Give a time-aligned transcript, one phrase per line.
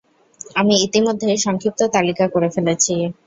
[0.55, 2.93] আমি ইতিমধ্যে সংক্ষিপ্ত তালিকা করে ফেলেছি।